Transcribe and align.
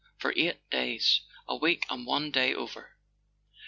for 0.17 0.33
eight 0.35 0.67
days: 0.71 1.21
a 1.47 1.55
week 1.55 1.85
and 1.87 2.07
one 2.07 2.31
day 2.31 2.55
over!" 2.55 2.97